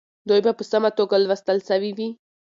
[0.29, 2.09] دوی به په سمه توګه لوستل سوي وي.